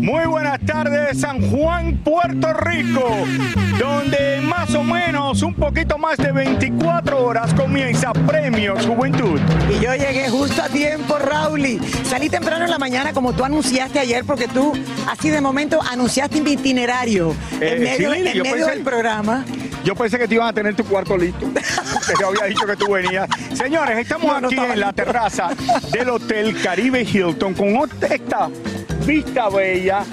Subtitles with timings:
[0.00, 3.06] Muy buenas tardes, San Juan, Puerto Rico,
[3.78, 9.38] donde más o menos un poquito más de 24 horas comienza Premios Juventud.
[9.68, 11.78] Y yo llegué justo a tiempo, Rauli.
[12.08, 14.72] Salí temprano en la mañana como tú anunciaste ayer porque tú
[15.08, 18.70] así de momento anunciaste mi itinerario Eh, en medio, sí, Lili, en yo medio pensé-
[18.74, 19.44] del programa.
[19.84, 21.46] Yo pensé que te iban a tener tu cuarto listo.
[21.54, 23.26] Que te había dicho que tú venías.
[23.54, 25.48] Señores, estamos No, no aquí en la terraza
[25.90, 27.68] del Hotel Caribe Hilton con
[28.02, 28.48] esta
[29.04, 30.04] vista bella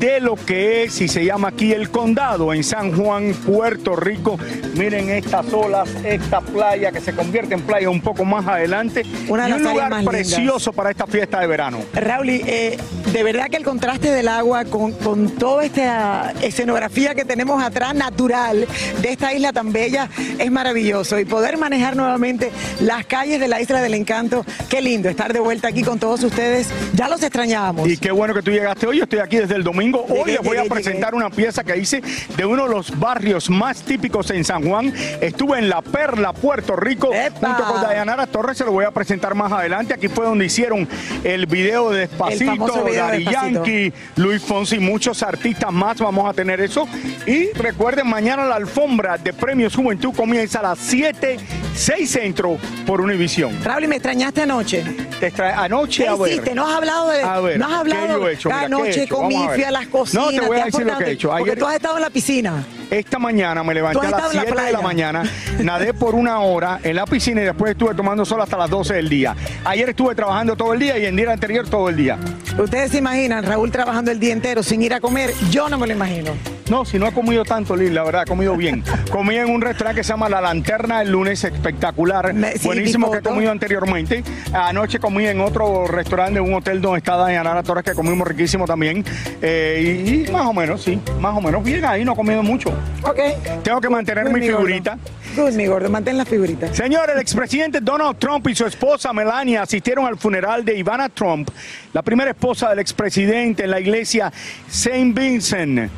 [0.00, 4.38] de lo que es y se llama aquí el condado en San Juan, Puerto Rico.
[4.74, 9.02] Miren estas olas, esta playa que se convierte en playa un poco más adelante.
[9.28, 10.06] Una y un lugar lindas.
[10.06, 11.80] precioso para esta fiesta de verano.
[11.92, 12.78] Raúl, eh,
[13.12, 17.94] de verdad que el contraste del agua con, con toda esta escenografía que tenemos atrás,
[17.94, 18.66] natural,
[19.02, 20.08] de esta isla tan bella,
[20.38, 21.18] es maravilloso.
[21.18, 22.50] Y poder manejar nuevamente
[22.80, 26.22] las calles de la Isla del Encanto, qué lindo estar de vuelta aquí con todos
[26.22, 26.68] ustedes.
[26.94, 27.86] Ya los extrañábamos.
[27.86, 28.96] Y qué bueno que tú llegaste hoy.
[28.96, 29.89] Yo estoy aquí desde el domingo.
[29.98, 32.02] Hoy Llegué, les voy a llegué, presentar una pieza que hice
[32.36, 34.92] de uno de los barrios más típicos en San Juan.
[35.20, 37.54] Estuve en La Perla, Puerto Rico, ¡Epa!
[37.54, 38.58] junto con Dayanara Torres.
[38.58, 39.94] Se lo voy a presentar más adelante.
[39.94, 40.88] Aquí fue donde hicieron
[41.24, 43.24] el video de Despacito, de.
[43.24, 45.98] Yankee, Luis Fonsi, muchos artistas más.
[45.98, 46.88] Vamos a tener eso.
[47.26, 51.38] Y recuerden, mañana la alfombra de Premios Juventud comienza a las 7,
[51.74, 53.56] 6 centro por Univisión.
[53.64, 54.82] Raúl, me extrañaste anoche.
[55.18, 56.32] Te extra- anoche ¿Qué a ver.
[56.32, 56.54] hiciste?
[56.54, 57.22] No has hablado de.
[57.22, 58.18] A ver, no has ¿qué hablado.
[58.20, 58.48] yo he hecho?
[58.48, 59.16] Mira, ¿qué he Anoche hecho?
[59.16, 60.24] comí, a fui a las cocinas.
[60.26, 61.28] No, te voy a decir lo que he hecho.
[61.30, 62.64] Porque Ayer- tú has estado en la piscina.
[62.90, 65.22] Esta mañana me levanté a las estado en la 7 de la mañana,
[65.60, 68.94] nadé por una hora en la piscina y después estuve tomando sol hasta las 12
[68.94, 69.36] del día.
[69.64, 72.18] Ayer estuve trabajando todo el día y el día anterior todo el día.
[72.58, 75.30] Ustedes se imaginan, Raúl trabajando el día entero sin ir a comer.
[75.50, 76.32] Yo no me lo imagino.
[76.68, 78.84] No, si no he comido tanto, Lili, la verdad, he comido bien.
[79.10, 83.10] Comí en un restaurante que se llama La Lanterna el lunes, espectacular, Me- sí, buenísimo
[83.10, 84.22] que he comido anteriormente.
[84.52, 88.66] Anoche comí en otro restaurante de un hotel donde está Dayanara Torres, que comimos riquísimo
[88.66, 89.04] también.
[89.42, 92.40] Eh, y, y más o menos, sí, más o menos bien ahí, no he comido
[92.44, 92.72] mucho.
[93.02, 93.18] Ok.
[93.62, 94.98] Tengo que mantener Good, mi figurita.
[95.36, 95.88] Good, mi gordo.
[95.88, 96.72] Mantén la figurita.
[96.74, 101.48] Señor, el expresidente Donald Trump y su esposa Melania asistieron al funeral de Ivana Trump,
[101.92, 104.32] la primera esposa del expresidente en la iglesia
[104.68, 105.12] St.
[105.12, 105.90] Vincent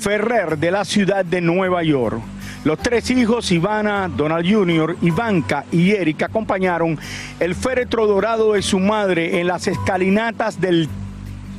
[0.00, 2.20] Ferrer de la ciudad de Nueva York.
[2.64, 6.98] Los tres hijos, Ivana, Donald Jr., Ivanka y Erika, acompañaron
[7.38, 10.88] el féretro dorado de su madre en las escalinatas del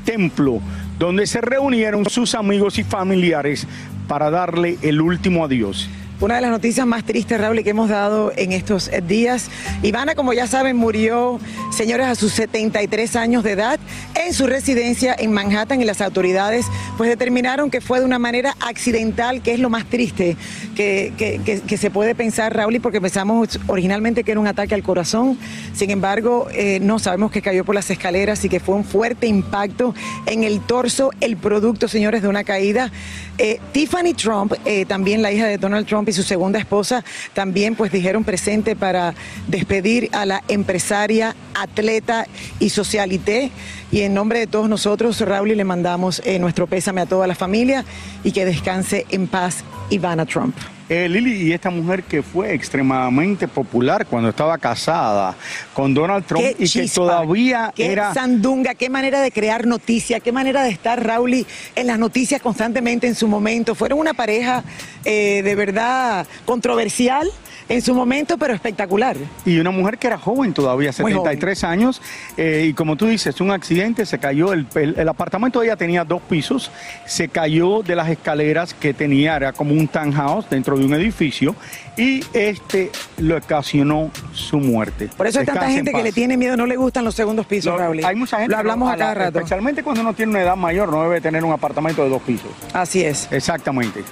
[0.03, 0.59] templo,
[0.97, 3.65] donde se reunieron sus amigos y familiares
[4.09, 5.87] para darle el último adiós.
[6.21, 9.49] Una de las noticias más tristes, Raúl, que hemos dado en estos días.
[9.83, 11.39] Ivana, como ya saben, murió,
[11.71, 13.79] señores, a sus 73 años de edad
[14.15, 16.65] en su residencia en Manhattan y las autoridades
[16.97, 20.35] pues determinaron que fue de una manera accidental, que es lo más triste
[20.75, 25.37] que se puede pensar, Raúl, y porque pensamos originalmente que era un ataque al corazón.
[25.73, 29.27] Sin embargo, eh, no sabemos que cayó por las escaleras y que fue un fuerte
[29.27, 29.95] impacto
[30.25, 32.91] en el torso, el producto, señores, de una caída.
[33.37, 37.75] Eh, Tiffany Trump, eh, también la hija de Donald Trump Y su segunda esposa también
[37.75, 39.13] pues dijeron presente para
[39.47, 42.25] despedir a la empresaria, atleta
[42.59, 43.51] y socialité.
[43.91, 47.35] Y en nombre de todos nosotros, Raúl, le mandamos eh, nuestro pésame a toda la
[47.35, 47.85] familia
[48.23, 50.55] y que descanse en paz Ivana Trump.
[50.89, 55.35] Eh, Lili, y esta mujer que fue extremadamente popular cuando estaba casada
[55.71, 58.11] con Donald Trump Qué y que todavía qué era...
[58.11, 61.45] sandunga, qué manera de crear noticias, qué manera de estar Raúl
[61.75, 63.75] en las noticias constantemente en su momento.
[63.75, 64.63] Fueron una pareja
[65.05, 67.29] eh, de verdad controversial
[67.69, 69.15] en su momento, pero espectacular.
[69.45, 72.01] Y una mujer que era joven todavía, Muy 73 años,
[72.35, 75.75] eh, y como tú dices, un accidente, se cayó, el, el- el apartamento de ella
[75.75, 76.71] tenía dos pisos,
[77.05, 81.55] se cayó de las escaleras que tenía, era como un townhouse dentro de un edificio,
[81.95, 85.09] y este lo ocasionó su muerte.
[85.15, 87.71] Por eso hay tanta gente que le tiene miedo, no le gustan los segundos pisos,
[87.73, 88.03] Lo- Raúl.
[88.03, 89.39] Hay mucha gente Lo hablamos a cada la- rato.
[89.39, 92.49] Especialmente cuando uno tiene una edad mayor, no debe tener un apartamento de dos pisos.
[92.73, 93.27] Así es.
[93.31, 94.03] Exactamente.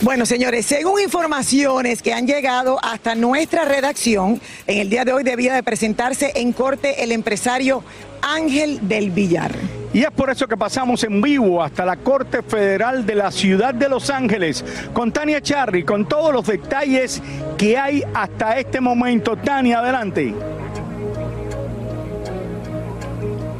[0.00, 5.24] Bueno, señores, según informaciones que han llegado hasta nuestra redacción, en el día de hoy
[5.24, 7.82] debía de presentarse en corte el empresario
[8.20, 9.52] Ángel del Villar.
[9.92, 13.72] Y es por eso que pasamos en vivo hasta la Corte Federal de la Ciudad
[13.72, 17.22] de Los Ángeles con Tania Charry, con todos los detalles
[17.56, 19.36] que hay hasta este momento.
[19.36, 20.34] Tania, adelante.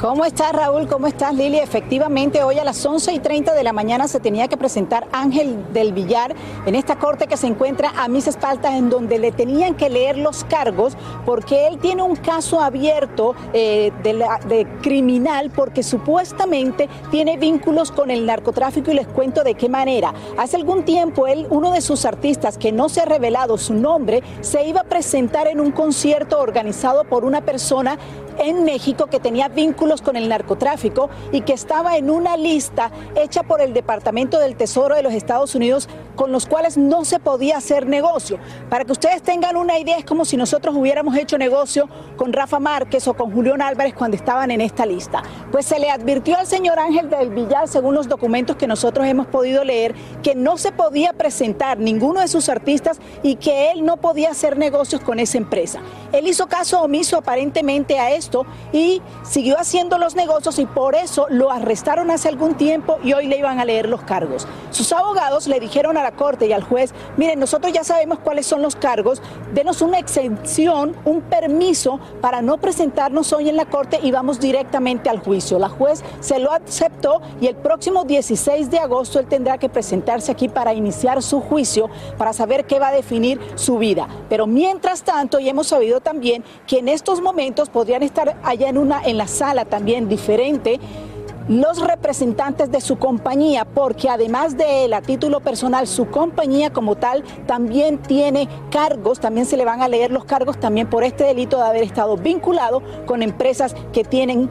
[0.05, 0.87] ¿Cómo estás, Raúl?
[0.87, 1.57] ¿Cómo estás, Lili?
[1.59, 5.73] Efectivamente, hoy a las 11 y 30 de la mañana se tenía que presentar Ángel
[5.73, 6.35] del Villar
[6.67, 10.19] en esta corte que se encuentra a mis espaldas, en donde le tenían que leer
[10.19, 17.91] los cargos, porque él tiene un caso abierto eh, de, criminal, porque supuestamente tiene vínculos
[17.91, 20.13] con el narcotráfico y les cuento de qué manera.
[20.37, 24.23] Hace algún tiempo, él, uno de sus artistas, que no se ha revelado su nombre,
[24.43, 27.97] se iba a presentar en un concierto organizado por una persona
[28.39, 33.43] en México que tenía vínculos con el narcotráfico y que estaba en una lista hecha
[33.43, 37.57] por el Departamento del Tesoro de los Estados Unidos con los cuales no se podía
[37.57, 38.39] hacer negocio.
[38.71, 42.59] Para que ustedes tengan una idea, es como si nosotros hubiéramos hecho negocio con Rafa
[42.59, 45.23] Márquez o con Julián Álvarez cuando estaban en esta lista.
[45.51, 49.27] Pues se le advirtió al señor Ángel del Villar, según los documentos que nosotros hemos
[49.27, 53.97] podido leer, que no se podía presentar ninguno de sus artistas y que él no
[53.97, 55.81] podía hacer negocios con esa empresa.
[56.13, 58.13] Él hizo caso omiso aparentemente a
[58.73, 63.27] y siguió haciendo los negocios y por eso lo arrestaron hace algún tiempo y hoy
[63.27, 64.47] le iban a leer los cargos.
[64.71, 68.47] Sus abogados le dijeron a la corte y al juez, miren, nosotros ya sabemos cuáles
[68.47, 69.23] son los cargos,
[69.53, 75.11] denos una exención, un permiso para no presentarnos hoy en la corte y vamos directamente
[75.11, 75.59] al juicio.
[75.59, 80.33] La juez se lo aceptó y el próximo 16 de agosto él tendrá que presentarse
[80.33, 81.89] aquí para iniciar su juicio,
[82.19, 84.09] para saber qué va a definir su vida.
[84.29, 88.79] Pero mientras tanto, y hemos sabido también que en estos momentos podrían estar allá en
[88.79, 90.81] una en la sala también diferente
[91.49, 96.97] los representantes de su compañía, porque además de él a título personal, su compañía como
[96.97, 101.25] tal también tiene cargos, también se le van a leer los cargos también por este
[101.25, 104.49] delito de haber estado vinculado con empresas que tienen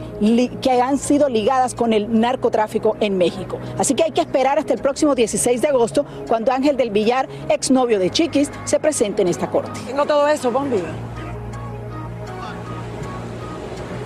[0.61, 3.57] que han sido ligadas con el narcotráfico en México.
[3.77, 7.27] Así que hay que esperar hasta el próximo 16 de agosto cuando Ángel del Villar,
[7.49, 9.79] exnovio de Chiquis, se presente en esta corte.
[9.87, 10.77] Tengo todo eso, Bombi.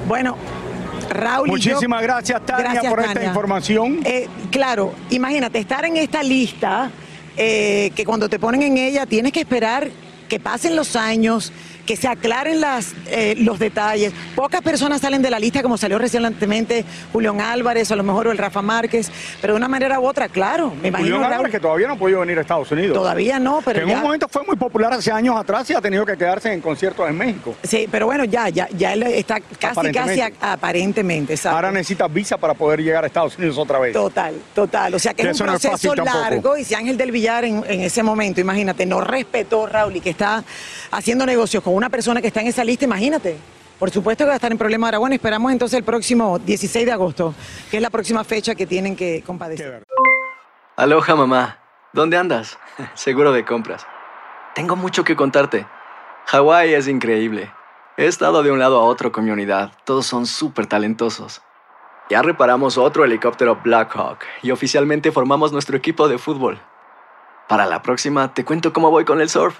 [0.07, 0.38] Bueno,
[1.09, 1.48] Raúl.
[1.50, 4.00] y yo- Muchísimas gracias, Tania, Gracias, por esta información.
[4.06, 6.89] Eh, claro, imagínate, estar en esta lista,
[7.36, 9.89] eh, que cuando te ponen en ella tienes que esperar
[10.27, 11.51] que pasen los años,
[11.88, 14.13] que se aclaren las, eh, los detalles.
[14.36, 18.28] Pocas personas salen de la lista, como salió recientemente Julián Álvarez, o a lo mejor
[18.28, 19.09] o el Rafa Márquez,
[19.42, 20.73] pero de una manera u otra, claro.
[20.81, 22.94] Me imagino, Julián Raúl, Álvarez, que todavía no ha podido venir a Estados Unidos.
[22.94, 25.73] Todavía no, pero Que en ya- un momento fue muy popular hace años atrás y
[25.73, 27.56] ha tenido que quedarse en conciertos en México.
[27.64, 30.35] Sí, pero bueno, ya, ya, ya él está casi, casi Aparentemente.
[30.42, 31.35] a- aparentemente.
[31.45, 33.94] Ahora necesita visa para poder llegar a Estados Unidos otra vez.
[33.94, 34.94] Total, total.
[34.94, 36.18] O sea que Que es un no es proceso tampoco.
[36.19, 40.02] largo y si Ángel del Villar en, en ese momento, imagínate, no respetó Raúl y
[40.02, 40.44] que está
[40.92, 43.38] haciendo negocios con una persona que está en esa lista, imagínate.
[43.78, 44.98] Por supuesto que va a estar en problema ahora.
[44.98, 47.36] Bueno, esperamos entonces el próximo 16 de agosto,
[47.69, 49.84] que es la próxima fecha que tienen que compadecer.
[50.76, 51.60] Aloha mamá,
[51.94, 52.57] ¿dónde andas?
[52.96, 53.86] Seguro de compras.
[54.56, 55.68] Tengo mucho que contarte.
[56.26, 57.52] Hawái es increíble.
[57.96, 59.72] He estado de un lado a otro con mi unidad.
[59.86, 61.42] Todos son súper talentosos.
[62.10, 66.60] Ya reparamos otro helicóptero Blackhawk y oficialmente formamos nuestro equipo de fútbol.
[67.48, 69.60] Para la próxima te cuento cómo voy con el surf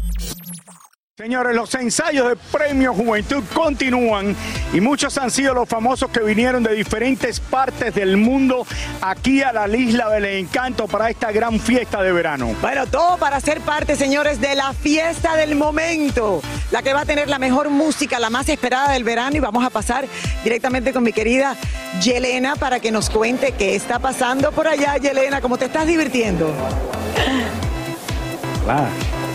[1.21, 4.35] Señores, los ensayos de Premio Juventud continúan
[4.73, 8.65] y muchos han sido los famosos que vinieron de diferentes partes del mundo
[9.01, 12.55] aquí a la Isla del Encanto para esta gran fiesta de verano.
[12.59, 17.05] Bueno, todo para ser parte, señores, de la fiesta del momento, la que va a
[17.05, 20.07] tener la mejor música, la más esperada del verano y vamos a pasar
[20.43, 21.55] directamente con mi querida
[22.01, 26.51] Yelena para que nos cuente qué está pasando por allá, Yelena, cómo te estás divirtiendo.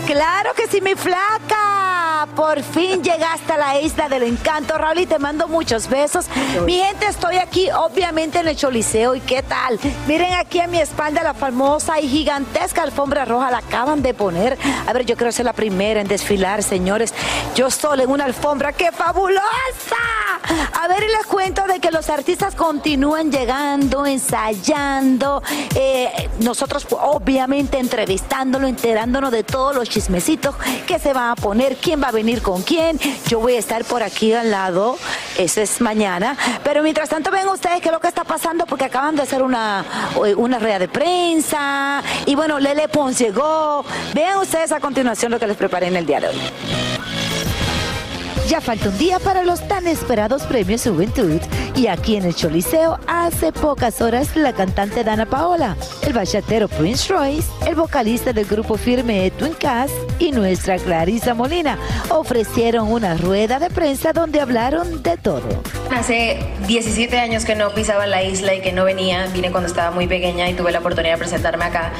[0.07, 2.29] Claro que sí, mi flaca.
[2.33, 6.27] Por fin llegaste a la isla del encanto, Raúl, y te mando muchos besos.
[6.65, 9.15] Mi gente, estoy aquí, obviamente, en el Choliseo.
[9.15, 9.77] ¿Y qué tal?
[10.07, 13.51] Miren aquí a mi espalda la famosa y gigantesca alfombra roja.
[13.51, 14.57] La acaban de poner.
[14.87, 17.13] A ver, yo creo ser la primera en desfilar, señores.
[17.53, 18.71] Yo solo en una alfombra.
[18.71, 19.43] ¡Qué fabulosa!
[20.73, 25.41] A ver, y les cuento de que los artistas continúan llegando, ensayando.
[25.75, 32.01] eh, nosotros, obviamente, entrevistándolo, enterándonos de todos los chismecitos que se van a poner, quién
[32.01, 32.99] va a venir con quién.
[33.27, 34.97] Yo voy a estar por aquí al lado,
[35.37, 36.37] eso es mañana.
[36.63, 39.41] Pero mientras tanto, ven ustedes qué es lo que está pasando, porque acaban de hacer
[39.41, 39.85] una,
[40.37, 42.03] una rueda de prensa.
[42.25, 43.83] Y bueno, Lele Pons llegó.
[44.13, 46.96] Vean ustedes a continuación lo que les preparé en el día de hoy.
[48.47, 51.41] Ya falta un día para los tan esperados premios Juventud.
[51.75, 57.11] Y aquí en el Choliseo, hace pocas horas, la cantante Dana Paola, el bachatero Prince
[57.11, 61.77] Royce, el vocalista del grupo firme Edwin Cass y nuestra Clarisa Molina
[62.09, 65.61] ofrecieron una rueda de prensa donde hablaron de todo.
[65.93, 69.27] Hace 17 años que no pisaba la isla y que no venía.
[69.27, 71.91] Vine cuando estaba muy pequeña y tuve la oportunidad de presentarme acá.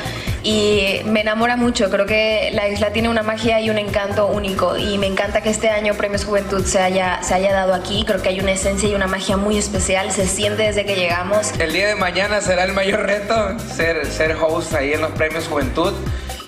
[0.47, 1.89] Y me enamora mucho.
[1.89, 4.77] Creo que la isla tiene una magia y un encanto único.
[4.77, 8.05] Y me encanta que este año Premios Juventud se haya, se haya dado aquí.
[8.07, 10.09] Creo que hay una esencia y una magia muy especial.
[10.13, 11.51] Se siente desde que llegamos.
[11.59, 15.49] El día de mañana será el mayor reto, ser, ser host ahí en los Premios
[15.49, 15.91] Juventud.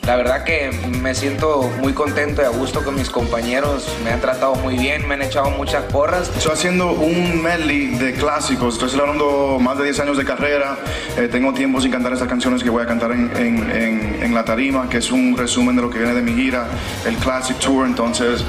[0.10, 0.72] La verdad que
[1.04, 3.88] me siento muy contento y a gusto con mis compañeros.
[4.04, 6.32] Me han tratado muy bien, me han echado muchas porras.
[6.36, 8.74] Estoy haciendo un medley de clásicos.
[8.74, 10.80] Estoy celebrando más de 10 años de carrera.
[11.16, 14.34] Eh, tengo tiempo sin cantar estas canciones que voy a cantar en, en- en- en
[14.34, 16.66] la tarima, que es un resumen de lo que viene de mi gira,
[17.06, 17.86] el Classic Tour.
[17.86, 18.44] Entonces,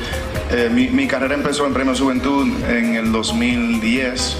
[0.50, 4.38] eh, mi, mi carrera empezó en Premio Juventud en el 2010.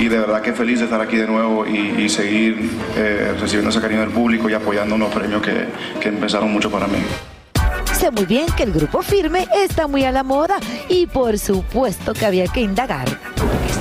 [0.00, 3.68] Y de verdad que feliz de estar aquí de nuevo y, y seguir eh, recibiendo
[3.68, 5.66] ese cariño del público y apoyando unos premios que,
[6.00, 6.98] que empezaron mucho para mí.
[7.92, 10.56] Sé muy bien que el grupo firme está muy a la moda
[10.88, 13.06] y por supuesto que había que indagar.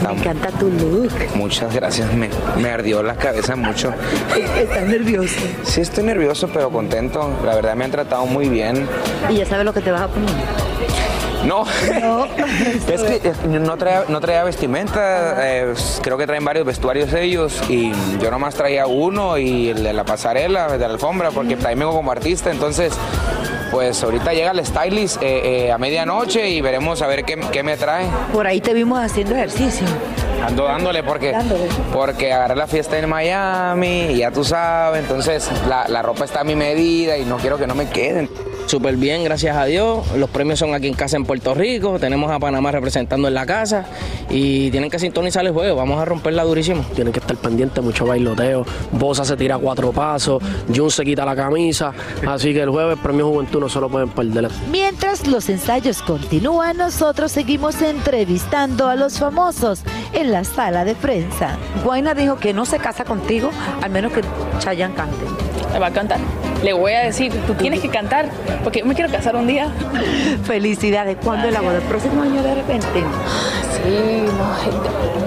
[0.03, 1.11] Me encanta tu look.
[1.35, 2.29] Muchas gracias, me,
[2.61, 3.93] me ardió la cabeza mucho.
[4.57, 5.39] ¿Estás nervioso?
[5.63, 7.33] Sí, estoy nervioso, pero contento.
[7.45, 8.85] La verdad me han tratado muy bien.
[9.29, 10.68] Y ya sabes lo que te vas a poner.
[11.45, 11.63] No,
[12.87, 17.91] es que no traía, no traía vestimenta, eh, creo que traen varios vestuarios ellos y
[18.21, 21.93] yo nomás traía uno y el de la pasarela, de la alfombra, porque también vengo
[21.93, 22.93] como artista, entonces
[23.71, 27.63] pues ahorita llega el stylist eh, eh, a medianoche y veremos a ver qué, qué
[27.63, 28.05] me trae.
[28.33, 29.87] Por ahí te vimos haciendo ejercicio.
[30.45, 31.35] Ando dándole porque,
[31.93, 36.41] porque agarré la fiesta en Miami y ya tú sabes, entonces la, la ropa está
[36.41, 38.29] a mi medida y no quiero que no me queden.
[38.69, 40.05] Súper bien, gracias a Dios.
[40.15, 41.97] Los premios son aquí en casa en Puerto Rico.
[41.97, 43.87] Tenemos a Panamá representando en la casa
[44.29, 45.75] y tienen que sintonizar el juego.
[45.75, 46.85] Vamos a romperla durísimo.
[46.93, 48.63] Tienen que estar pendientes, mucho bailoteo.
[48.91, 51.93] Bosa se tira cuatro pasos, Jun se quita la camisa.
[52.27, 54.51] Así que el jueves, Premio Juventud, no se lo pueden perder.
[54.69, 59.81] Mientras los ensayos continúan, nosotros seguimos entrevistando a los famosos
[60.13, 61.57] en la sala de prensa.
[61.83, 63.49] Guaina dijo que no se casa contigo,
[63.81, 64.21] al menos que
[64.59, 65.25] Chayanne cante.
[65.73, 66.19] Me va a cantar
[66.62, 68.30] Le voy a decir, tú tienes que cantar,
[68.62, 69.68] porque yo me quiero casar un día.
[70.44, 71.18] Felicidades.
[71.22, 71.76] ¿Cuándo es la boda?
[71.76, 73.04] ¿El próximo año de repente?
[73.82, 74.24] Sí,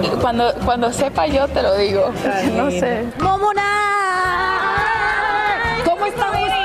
[0.02, 0.20] no.
[0.20, 2.10] Cuando, cuando sepa yo te lo digo.
[2.56, 3.04] No sé.
[5.84, 6.58] ¿Cómo están ustedes?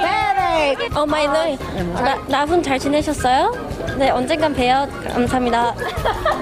[0.95, 1.57] 어, 마이 네.
[1.93, 3.51] 나, 나분 잘 지내셨어요?
[3.97, 4.87] 네, 언젠간 봬요.
[5.13, 5.73] 감사합니다.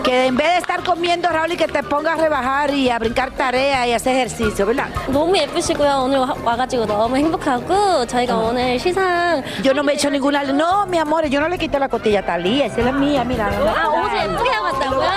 [0.03, 2.97] Que en vez de estar comiendo, Raúl, y que te pongas a rebajar y a
[2.97, 4.87] brincar tarea y hacer ejercicio, ¿verdad?
[5.07, 6.03] 너무 예쁘시고요.
[6.05, 10.43] 오늘 와- 와가지고 너무 행복하고 저희가 오늘 시상 Yo no me he hecho ninguna.
[10.43, 13.23] No, mi amor, yo no le quité la cotilla a Talía, esa es la mía,
[13.23, 13.47] mira.
[13.47, 15.09] 아, 옷을 예쁘게 하고 왔다고요?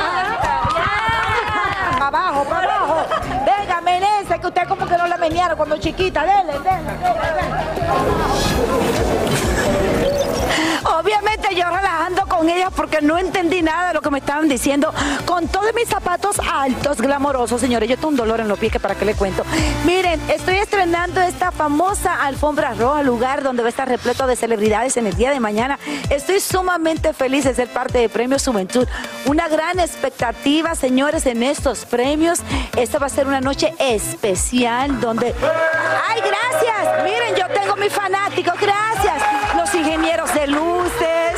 [1.99, 3.07] Para abajo, para abajo.
[3.47, 6.23] Venga, Meneses, que usted como que no le menearon cuando chiquita.
[6.25, 7.95] Dele, dele,
[10.84, 14.94] Obviamente yo relajando con ellas porque no entendí nada de lo que me estaban diciendo.
[15.26, 17.90] Con todos mis zapatos altos, glamorosos, señores.
[17.90, 19.44] Yo tengo un dolor en los pies que para qué le cuento.
[19.86, 24.98] Miren, estoy estrenando esta famosa alfombra roja, lugar donde va a estar repleto de celebridades
[24.98, 25.80] en el día de mañana.
[26.10, 28.88] Estoy sumamente feliz de ser parte de Premios Juventud.
[29.26, 32.40] Una gran expectativa, señores, en estos premios.
[32.76, 35.34] Esta va a ser una noche especial donde...
[36.08, 37.04] ¡Ay, gracias!
[37.04, 39.09] Miren, yo tengo mis fanáticos, gracias.
[39.80, 41.34] Ingenieros de luces,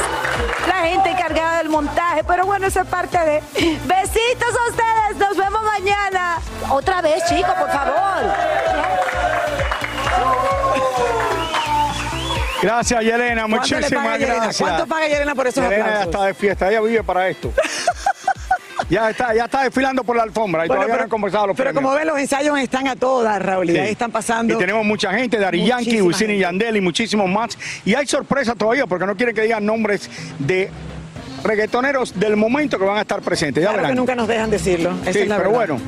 [0.68, 3.42] la gente encargada del montaje, pero bueno, eso es parte de...
[3.86, 6.38] Besitos a ustedes, nos vemos mañana.
[6.70, 8.34] Otra vez, chicos, por favor.
[12.62, 13.42] Gracias, Yelena.
[13.48, 14.36] ¿Cuánto le Muchísimas paga Yelena?
[14.44, 14.70] gracias.
[14.70, 16.14] ¿Cuánto paga Yelena por esos Yelena ya aplausos?
[16.14, 17.52] está de fiesta, ella vive para esto.
[18.90, 21.48] ya está, ya está desfilando por la alfombra y Bueno, todavía pero- no han conversado
[21.48, 21.84] los Pero premios.
[21.84, 23.80] como ven, los ensayos están a todas, Raúl, y Sí.
[23.80, 24.54] ahí están pasando.
[24.54, 26.42] Y tenemos mucha gente, Dari Yankee, Muchísima Wisin y gente.
[26.42, 27.58] Yandel y muchísimos más.
[27.86, 30.10] Y hay sorpresa todavía porque no quieren que digan nombres
[30.40, 30.70] de
[31.44, 33.64] reggaetoneros del momento que van a estar presentes.
[33.64, 33.92] Ya Claro verán.
[33.92, 34.92] que nunca nos dejan decirlo.
[35.04, 35.76] Esa Sí, es la pero verdad.
[35.76, 35.82] bueno,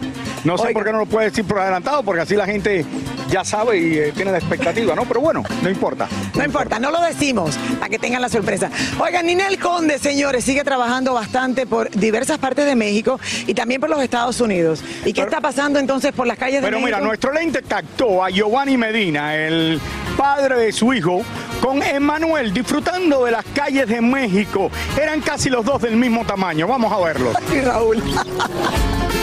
[0.44, 0.74] no sé Oiga.
[0.74, 2.86] por qué no lo puede decir por adelantado, porque así la gente
[3.30, 5.06] ya sabe y eh, tiene la expectativa, ¿no?
[5.06, 6.08] Pero bueno, no importa.
[6.36, 8.70] No importa, no lo decimos para que tengan la sorpresa.
[9.00, 13.90] Oigan, Ninel Conde, señores, sigue trabajando bastante por diversas partes de México y también por
[13.90, 14.84] los Estados Unidos.
[15.06, 16.98] ¿Y qué está pasando entonces por las calles de Pero México?
[16.98, 19.80] mira, nuestro lente captó a Giovanni Medina, el
[20.18, 21.22] padre de su hijo,
[21.62, 24.70] con Emanuel disfrutando de las calles de México.
[25.02, 26.68] Eran casi los dos del mismo tamaño.
[26.68, 27.32] Vamos a verlo.
[27.54, 28.04] Y Raúl.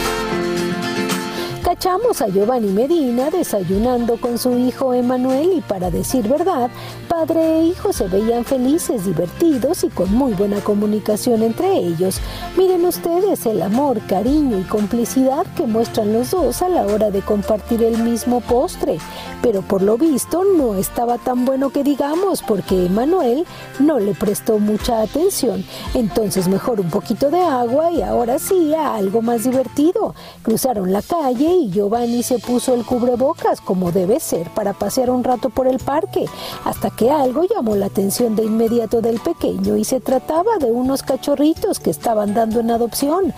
[1.71, 6.69] Cachamos a Giovanni Medina desayunando con su hijo Emanuel y para decir verdad,
[7.07, 12.19] padre e hijo se veían felices, divertidos y con muy buena comunicación entre ellos.
[12.57, 17.21] Miren ustedes el amor, cariño y complicidad que muestran los dos a la hora de
[17.21, 18.97] compartir el mismo postre.
[19.41, 23.45] Pero por lo visto no estaba tan bueno que digamos porque Emanuel
[23.79, 25.63] no le prestó mucha atención.
[25.93, 30.15] Entonces mejor un poquito de agua y ahora sí a algo más divertido.
[30.43, 35.23] Cruzaron la calle y Giovanni se puso el cubrebocas como debe ser para pasear un
[35.23, 36.25] rato por el parque,
[36.65, 41.03] hasta que algo llamó la atención de inmediato del pequeño y se trataba de unos
[41.03, 43.33] cachorritos que estaban dando en adopción.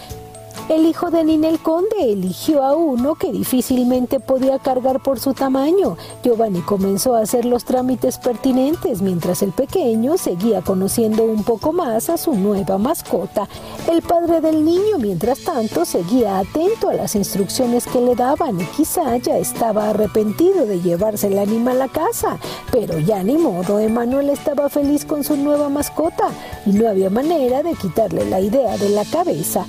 [0.70, 5.98] El hijo de Ninel Conde eligió a uno que difícilmente podía cargar por su tamaño.
[6.24, 12.10] Giovanni comenzó a hacer los trámites pertinentes mientras el pequeño seguía conociendo un poco más
[12.10, 13.50] a su nueva mascota.
[13.92, 18.64] El padre del niño, mientras tanto, seguía atento a las instrucciones que le daban y
[18.66, 22.40] quizá ya estaba arrepentido de llevarse el animal a casa.
[22.72, 26.30] Pero ya ni modo, Emanuel estaba feliz con su nueva mascota
[26.66, 29.66] y no había manera de quitarle la idea de la cabeza.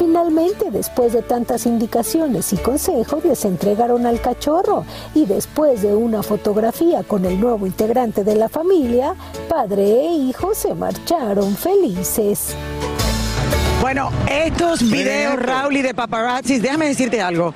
[0.00, 6.22] Finalmente, después de tantas indicaciones y consejos, les entregaron al cachorro y después de una
[6.22, 9.14] fotografía con el nuevo integrante de la familia,
[9.46, 12.54] padre e hijo se marcharon felices.
[13.82, 17.52] Bueno, estos videos, Raúl, y de paparazzis, déjame decirte algo.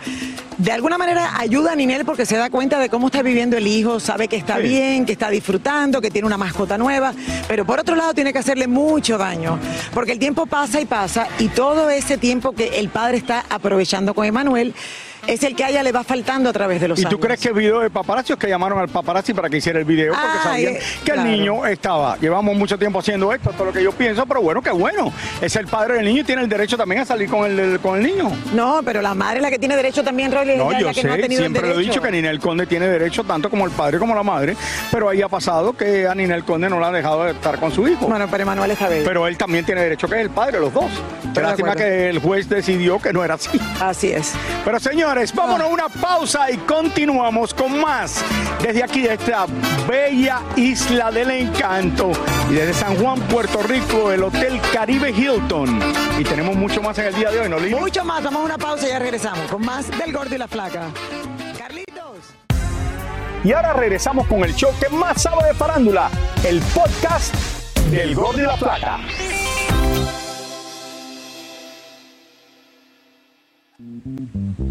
[0.59, 3.67] De alguna manera ayuda a Ninel porque se da cuenta de cómo está viviendo el
[3.67, 4.63] hijo, sabe que está Sí.
[4.63, 7.13] bien, que está disfrutando, que tiene una mascota nueva,
[7.49, 9.59] pero por otro lado tiene que hacerle mucho daño,
[9.93, 14.15] porque el tiempo pasa y pasa y todo ese tiempo que el padre está aprovechando
[14.15, 14.75] con Emanuel
[15.27, 17.21] es el que a ella le va faltando a través de los ¿Y tú años.
[17.21, 19.85] crees que el video de paparazzi es que llamaron al paparazzi para que hiciera el
[19.85, 20.13] video?
[20.13, 21.23] Porque Ah, sabían eh, que claro.
[21.23, 22.17] el niño estaba.
[22.19, 25.13] Llevamos mucho tiempo haciendo esto, esto es lo que yo pienso, pero bueno, qué bueno.
[25.41, 27.99] Es el padre del niño y tiene el derecho también a salir con el, con
[27.99, 28.31] el niño.
[28.55, 31.01] No, pero la madre es la que tiene derecho también, Raúl, No, yo la que
[31.03, 33.49] sé, no ha tenido el siempre lo he dicho que Ninel Conde tiene derecho tanto
[33.51, 34.57] como el padre como la madre,
[34.91, 37.73] pero ahí ha pasado que a Ninel Conde no la ha dejado de estar con
[37.73, 38.07] su hijo.
[38.07, 39.03] Bueno, pero Emanuel está bien.
[39.05, 40.91] Pero él también tiene derecho que es el padre, los dos.
[41.35, 43.61] lástima que el juez decidió que no era así.
[43.81, 44.33] Así es.
[44.65, 44.79] Pero
[45.15, 48.21] señores, vámonos a una pausa y continuamos con más
[48.61, 49.47] desde aquí, de esta
[49.87, 52.11] bella isla del encanto
[52.51, 55.81] y desde San Juan, Puerto Rico, el Hotel Caribe Hilton.
[56.19, 57.77] Y tenemos mucho más en el día de hoy, ¿no, Lili?
[57.77, 60.49] Mucho más, vamos a una pausa y ya regresamos con más del Gordo y la
[60.49, 60.89] Flaca.
[63.45, 66.11] Y ahora regresamos con el show que más sabe de farándula,
[66.45, 67.35] el podcast
[67.91, 68.99] del Gordo y la Plata.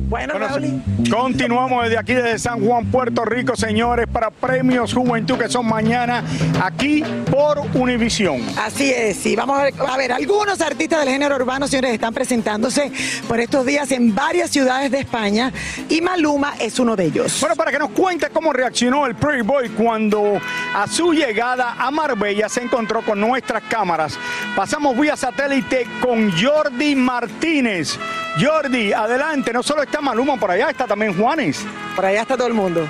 [0.10, 0.82] Bueno, Raúl.
[1.10, 6.24] Continuamos desde aquí, desde San Juan, Puerto Rico, señores, para Premios Juventud que son mañana
[6.62, 8.42] aquí por Univisión.
[8.58, 12.14] Así es, y vamos a ver, a ver, algunos artistas del género urbano, señores, están
[12.14, 12.92] presentándose
[13.28, 15.52] por estos días en varias ciudades de España
[15.90, 17.38] y Maluma es uno de ellos.
[17.40, 20.40] Bueno, para que nos cuente cómo reaccionó el Pretty Boy cuando
[20.76, 24.18] a su llegada a Marbella se encontró con nuestras cámaras.
[24.56, 27.98] Pasamos vía satélite con Jordi Martínez.
[28.40, 29.54] Jordi, adelante.
[29.54, 31.66] No solo está Maluma por allá, está también Juanes.
[31.96, 32.88] Por allá está todo el mundo.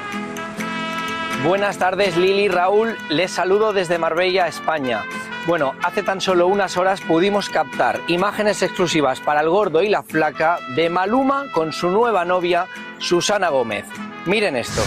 [1.44, 5.04] Buenas tardes Lili, Raúl, les saludo desde Marbella, España.
[5.46, 10.04] Bueno, hace tan solo unas horas pudimos captar imágenes exclusivas para el gordo y la
[10.04, 13.86] flaca de Maluma con su nueva novia, Susana Gómez.
[14.26, 14.82] Miren esto.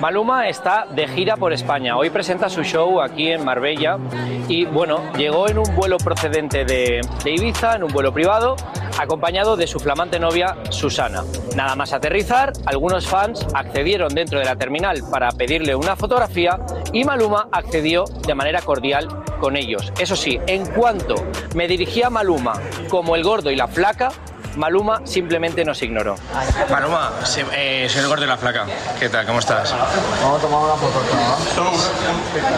[0.00, 1.98] Maluma está de gira por España.
[1.98, 3.98] Hoy presenta su show aquí en Marbella
[4.48, 8.56] y bueno, llegó en un vuelo procedente de, Ibiza, en un vuelo privado,
[8.98, 11.22] acompañado de su flamante novia Susana.
[11.54, 16.58] Nada más aterrizar, algunos fans accedieron dentro de la terminal para pedirle una fotografía
[16.94, 19.06] y Maluma accedió de manera cordial
[19.38, 19.92] con ellos.
[20.00, 21.14] Eso sí, en cuanto
[21.54, 22.54] me dirigía a Maluma
[22.88, 24.12] como el gordo y la flaca,
[24.56, 26.16] Maluma simplemente nos ignoró.
[26.70, 28.66] Maluma, sí, eh, soy el gordo de la flaca.
[28.98, 29.26] ¿Qué tal?
[29.26, 29.74] ¿Cómo estás?
[30.22, 31.00] Vamos a tomar una foto.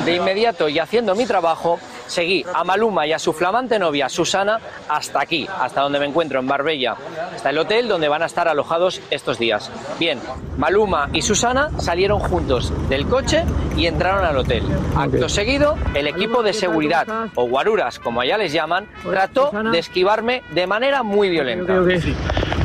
[0.05, 1.79] De inmediato y haciendo mi trabajo,
[2.13, 6.39] seguí a Maluma y a su flamante novia Susana hasta aquí, hasta donde me encuentro,
[6.39, 6.95] en Marbella,
[7.35, 9.71] hasta el hotel donde van a estar alojados estos días.
[9.99, 10.21] Bien,
[10.59, 13.45] Maluma y Susana salieron juntos del coche
[13.77, 14.63] y entraron al hotel.
[14.97, 20.43] Acto seguido, el equipo de seguridad, o guaruras como allá les llaman, trató de esquivarme
[20.51, 21.81] de manera muy violenta.
[21.81, 21.89] Ok.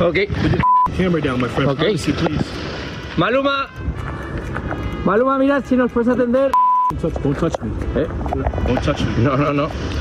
[0.02, 0.18] Ok.
[3.16, 3.70] Maluma,
[5.06, 6.52] Maluma, mira si nos puedes atender.
[7.96, 8.08] ¿Eh?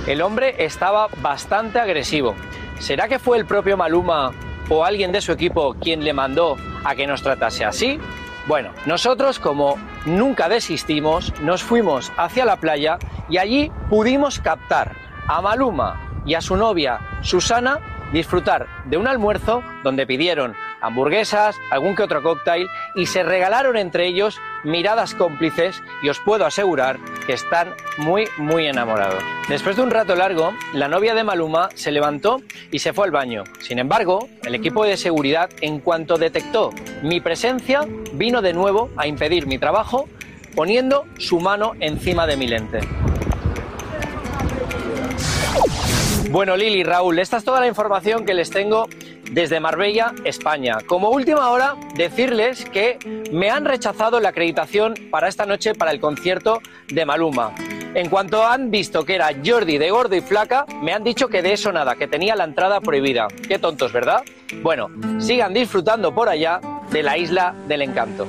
[0.07, 2.35] El hombre estaba bastante agresivo.
[2.79, 4.33] ¿Será que fue el propio Maluma
[4.69, 7.99] o alguien de su equipo quien le mandó a que nos tratase así?
[8.47, 14.95] Bueno, nosotros como nunca desistimos, nos fuimos hacia la playa y allí pudimos captar
[15.27, 17.81] a Maluma y a su novia Susana
[18.13, 20.55] disfrutar de un almuerzo donde pidieron
[20.87, 26.47] hamburguesas, algún que otro cóctel y se regalaron entre ellos miradas cómplices y os puedo
[26.47, 29.23] asegurar que están muy muy enamorados.
[29.49, 33.11] Después de un rato largo, la novia de Maluma se levantó y se fue al
[33.11, 33.45] baño.
[33.61, 36.71] Sin embargo, el equipo de seguridad en cuanto detectó
[37.03, 40.09] mi presencia vino de nuevo a impedir mi trabajo
[40.55, 42.81] poniendo su mano encima de mi lente.
[46.31, 48.89] Bueno, Lili, Raúl, esta es toda la información que les tengo
[49.31, 50.79] desde Marbella, España.
[50.87, 52.99] Como última hora, decirles que
[53.33, 57.55] me han rechazado la acreditación para esta noche para el concierto de Maluma.
[57.95, 61.43] En cuanto han visto que era Jordi de gordo y flaca, me han dicho que
[61.43, 63.27] de eso nada, que tenía la entrada prohibida.
[63.49, 64.23] Qué tontos, ¿verdad?
[64.63, 66.61] Bueno, sigan disfrutando por allá
[66.91, 68.27] de la isla del encanto.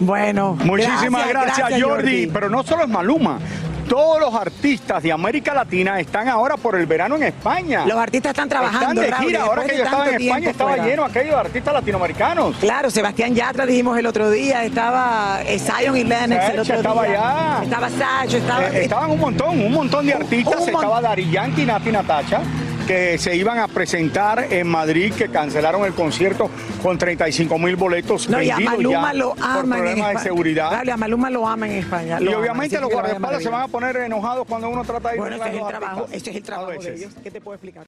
[0.00, 2.26] Bueno, Muchísimas gracias, gracias, Jordi.
[2.26, 3.38] Pero no solo es Maluma.
[3.88, 7.84] Todos los artistas de América Latina están ahora por el verano en España.
[7.86, 9.42] Los artistas están trabajando, Están de Raúl, gira.
[9.42, 10.86] Ahora que de yo estaba en España, estaba fuera.
[10.86, 12.56] lleno aquellos artistas latinoamericanos.
[12.56, 17.04] Claro, Sebastián Yatra dijimos el otro día, estaba eh, Zion y Lennox el otro estaba
[17.04, 17.20] día.
[17.56, 17.62] allá.
[17.64, 18.68] Estaba Sacho, estaba...
[18.68, 20.54] Eh, estaban un montón, un montón de artistas.
[20.60, 22.40] un mon- Estaba Dari Yankee, Nati Natacha,
[22.86, 26.50] que se iban a presentar en Madrid, que cancelaron el concierto
[26.82, 30.12] con 35 mil boletos No, y a Maluma ya lo por aman en problemas España.
[30.18, 30.70] de seguridad.
[30.70, 32.18] Dale, a Maluma lo aman en España.
[32.20, 35.36] Y lo obviamente los guardaespaldas se van a poner enojados cuando uno trata de Bueno,
[35.36, 37.12] ese es el a trabajo, ese es el trabajo de ellos.
[37.22, 37.84] ¿Qué te puedo explicar?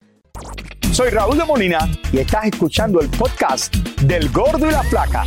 [0.93, 1.79] Soy Raúl de Molina
[2.13, 5.25] y estás escuchando el podcast del Gordo y la Flaca.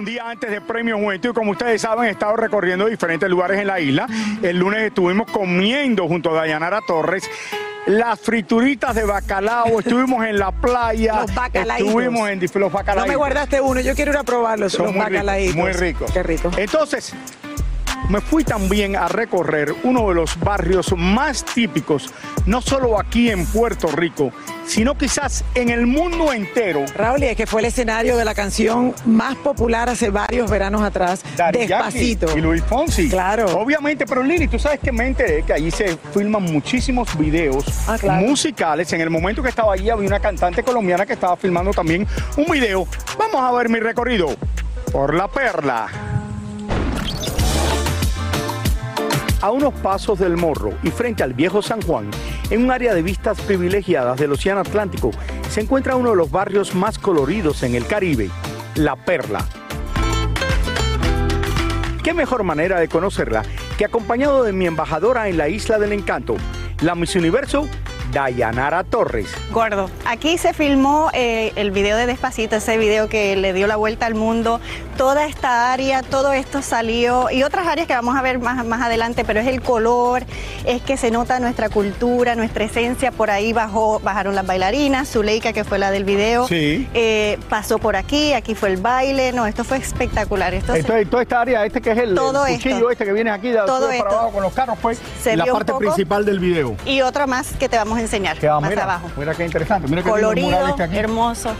[0.00, 3.66] Un día antes de Premio Juventud, como ustedes saben, he estado recorriendo diferentes lugares en
[3.66, 4.06] la isla.
[4.40, 7.28] El lunes estuvimos comiendo junto a Dayanara Torres
[7.84, 11.30] las frituritas de bacalao, estuvimos en la playa, Los
[11.76, 13.08] estuvimos en los No bacalaitos.
[13.10, 15.54] me guardaste uno, yo quiero ir a probarlos, Son los muy bacalaitos.
[15.56, 16.10] muy ricos.
[16.12, 16.50] Qué rico.
[16.56, 17.12] Entonces,
[18.10, 22.12] me fui también a recorrer uno de los barrios más típicos,
[22.44, 24.32] no solo aquí en Puerto Rico,
[24.66, 26.84] sino quizás en el mundo entero.
[26.96, 30.82] Raúl, y es que fue el escenario de la canción más popular hace varios veranos
[30.82, 32.26] atrás, Daddy Despacito.
[32.26, 33.08] Yankee y Luis Fonsi.
[33.08, 33.46] Claro.
[33.58, 37.96] Obviamente, pero Lili, tú sabes que me enteré que allí se filman muchísimos videos Ah,
[37.98, 38.22] claro.
[38.26, 38.92] musicales.
[38.92, 42.46] En el momento que estaba allí había una cantante colombiana que estaba filmando también un
[42.50, 42.86] video.
[43.16, 44.28] Vamos a ver mi recorrido
[44.92, 45.86] por la perla.
[49.42, 52.10] A unos pasos del Morro y frente al viejo San Juan,
[52.50, 55.12] en un área de vistas privilegiadas del Océano Atlántico,
[55.48, 58.28] se encuentra uno de los barrios más coloridos en el Caribe,
[58.74, 59.46] La Perla.
[62.04, 63.42] ¿Qué mejor manera de conocerla
[63.78, 66.36] que acompañado de mi embajadora en la Isla del Encanto,
[66.82, 67.66] la Miss Universo,
[68.12, 69.28] Dayanara Torres?
[69.52, 69.90] Gordo.
[70.06, 74.06] Aquí se filmó eh, el video de Despacito, ese video que le dio la vuelta
[74.06, 74.60] al mundo.
[74.96, 78.82] Toda esta área, todo esto salió y otras áreas que vamos a ver más, más
[78.82, 80.24] adelante, pero es el color,
[80.66, 83.10] es que se nota nuestra cultura, nuestra esencia.
[83.12, 86.88] Por ahí bajó, bajaron las bailarinas, Zuleika, que fue la del video, Sí.
[86.94, 89.32] eh, pasó por aquí, aquí fue el baile.
[89.32, 90.52] No, esto fue espectacular.
[90.52, 92.68] Esto se- Esto- toda esta área, este que es el, Todo el esto.
[92.68, 94.08] cuchillo este que viene aquí de Todo para esto.
[94.08, 95.78] abajo con los carros, pues Se la parte poco.
[95.78, 96.76] principal del video.
[96.84, 99.08] Y otra más que te vamos a a enseñar Que más mira, abajo.
[99.16, 99.88] Mira qué interesante.
[99.88, 100.96] Mira Colorido, este aquí.
[100.98, 101.50] hermoso.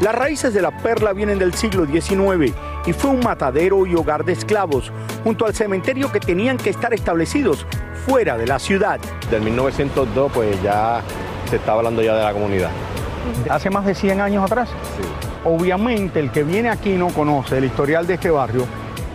[0.00, 2.52] Las raíces de la perla vienen del siglo XIX
[2.84, 6.92] y fue un matadero y hogar de esclavos, junto al cementerio que tenían que estar
[6.92, 7.66] establecidos
[8.06, 8.98] fuera de la ciudad.
[9.30, 11.00] Del 1902 pues ya
[11.48, 12.70] se estaba hablando ya de la comunidad.
[13.48, 14.68] Hace más de 100 años atrás.
[15.44, 18.66] Obviamente el que viene aquí no conoce el historial de este barrio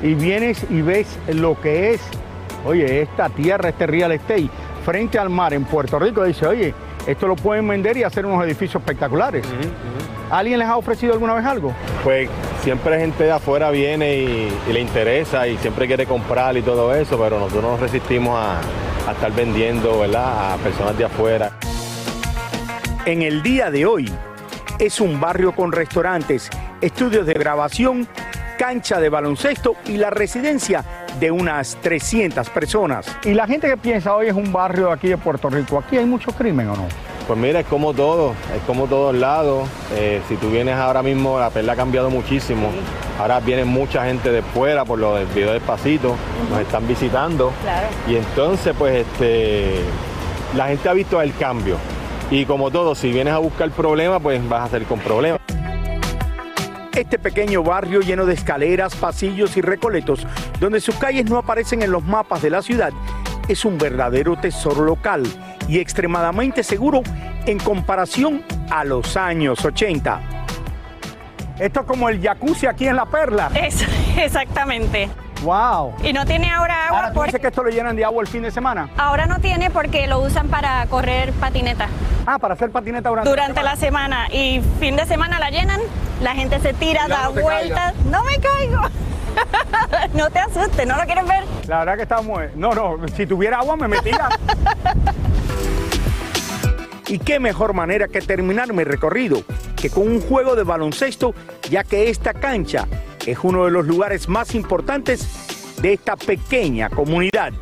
[0.01, 2.01] y vienes y ves lo que es,
[2.65, 6.73] oye, esta tierra, este real estate, frente al mar en Puerto Rico, dice, oye,
[7.07, 9.45] esto lo pueden vender y hacer unos edificios espectaculares.
[10.29, 11.73] ¿Alguien les ha ofrecido alguna vez algo?
[12.03, 12.29] Pues
[12.61, 16.93] siempre gente de afuera viene y, y le interesa y siempre quiere comprar y todo
[16.93, 18.59] eso, pero nosotros nos resistimos a,
[19.09, 20.53] a estar vendiendo ¿verdad?
[20.53, 21.51] a personas de afuera.
[23.05, 24.11] En el día de hoy
[24.77, 28.07] es un barrio con restaurantes, estudios de grabación,
[28.59, 30.83] cancha de baloncesto y la residencia
[31.19, 33.07] de unas 300 personas.
[33.23, 36.05] Y la gente que piensa hoy es un barrio aquí de Puerto Rico, ¿aquí hay
[36.05, 36.87] mucho crimen o no?
[37.27, 39.69] Pues mira, es como todo, es como todos lados.
[39.93, 42.69] Eh, si tú vienes ahora mismo, la perla ha cambiado muchísimo.
[43.19, 46.15] Ahora viene mucha gente de fuera por lo del video despacito,
[46.49, 47.51] nos están visitando.
[48.07, 49.75] Y entonces, pues, este,
[50.55, 51.77] la gente ha visto el cambio.
[52.31, 55.39] Y como todo, si vienes a buscar problemas, pues vas a salir con problemas.
[56.99, 60.27] Este pequeño barrio lleno de escaleras, pasillos y recoletos,
[60.59, 62.91] donde sus calles no aparecen en los mapas de la ciudad,
[63.47, 65.23] es un verdadero tesoro local
[65.69, 67.01] y extremadamente seguro
[67.45, 70.19] en comparación a los años 80.
[71.57, 73.49] Esto es como el jacuzzi aquí en La Perla.
[73.55, 73.81] Es,
[74.17, 75.09] exactamente.
[75.43, 75.93] ¡Wow!
[76.03, 78.21] Y no tiene ahora agua Ahora tú porque dices que esto lo llenan de agua
[78.21, 78.89] el fin de semana.
[78.97, 81.87] ahora no tiene porque lo usan para correr patineta.
[82.25, 85.79] Ah, para hacer patineta durante, Durante la semana y fin de semana la llenan,
[86.21, 87.95] la gente se tira, da no vueltas.
[88.05, 88.81] No me caigo.
[90.13, 91.43] no te asustes, ¿no lo quieres ver?
[91.67, 92.45] La verdad que está muy...
[92.55, 94.27] No, no, si tuviera agua me metía.
[97.07, 99.43] y qué mejor manera que terminar mi recorrido
[99.75, 101.33] que con un juego de baloncesto,
[101.69, 102.85] ya que esta cancha
[103.25, 105.27] es uno de los lugares más importantes
[105.81, 107.53] de esta pequeña comunidad.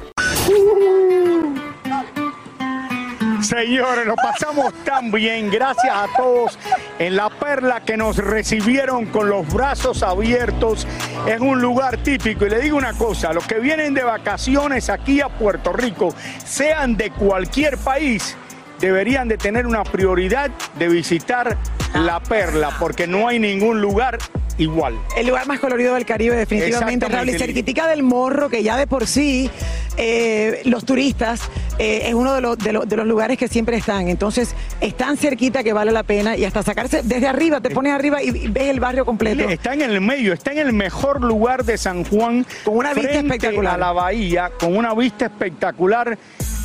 [3.42, 5.50] Señores, lo pasamos tan bien.
[5.50, 6.58] Gracias a todos
[7.00, 10.88] en La Perla que nos recibieron con los brazos abiertos.
[11.28, 12.46] Es un lugar típico.
[12.46, 16.98] Y le digo una cosa, los que vienen de vacaciones aquí a Puerto Rico, sean
[16.98, 18.36] de cualquier país,
[18.80, 21.58] deberían de tener una prioridad de visitar
[21.94, 24.18] La Perla, porque no hay ningún lugar
[24.58, 24.96] igual.
[25.16, 27.30] El lugar más colorido del Caribe, definitivamente, Raúl.
[27.30, 29.50] Y cerquitica del Morro, que ya de por sí
[29.98, 31.42] eh, los turistas
[31.80, 34.08] eh, es uno de los, de, los, de los lugares que siempre están.
[34.08, 37.94] Entonces, es tan cerquita que vale la pena y hasta sacarse desde arriba, te pones
[37.94, 39.48] arriba y, ves el barrio completo.
[39.50, 42.46] Está en el medio, está en el mejor lugar de San Juan.
[42.64, 43.76] Con una vista espectacular.
[43.76, 46.18] A la bahía, con una vista espectacular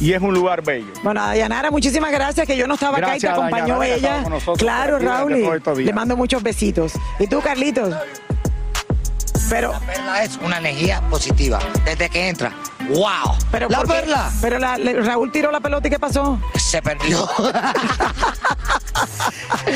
[0.02, 0.92] y es un lugar bello.
[1.02, 3.86] Bueno, a Dayanara, muchísimas gracias, que yo no estaba acá y te Gracias, acompañó Dayanara,
[3.86, 3.96] ella.
[4.08, 5.84] estado con nosotros Claro, Raúl.
[5.84, 6.92] Le mando muchos besitos.
[7.18, 7.94] ¿Y tú, Carlitos?
[9.48, 11.58] Pero, La perla es una energía positiva.
[11.84, 12.52] Desde que entra,
[12.88, 13.36] ¡wow!
[13.50, 16.40] pero la perla Pero la- le- Raúl tiró la pelota y ¿qué pasó?
[16.56, 17.28] se perdió.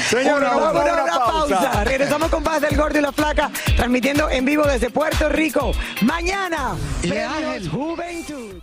[0.09, 1.57] Señora, Una, vamos a una- una una pausa.
[1.61, 1.85] pausa.
[1.85, 5.73] Regresamos con Paz del Gordo y la Flaca, transmitiendo en vivo desde Puerto Rico.
[6.03, 6.75] Mañana,
[7.71, 8.63] Juventud.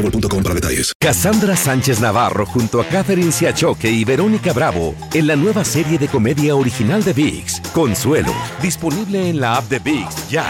[0.00, 0.92] boostmobile.com para detalles.
[1.00, 6.08] Cassandra Sánchez Navarro junto a Catherine Siachoque y Verónica Bravo en la nueva serie de
[6.08, 8.32] comedia original de VIX, Consuelo,
[8.62, 10.46] disponible en la app de VIX ya.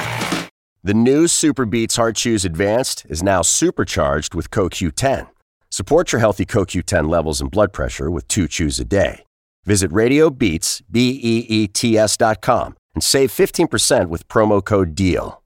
[0.83, 5.27] The new Super Beats Heart Chews Advanced is now supercharged with CoQ10.
[5.71, 9.25] Support your healthy CoQ10 levels and blood pressure with two chews a day.
[9.67, 14.95] Visit RadioBeats, B E E T S dot com and save 15% with promo code
[14.95, 15.40] DEAL.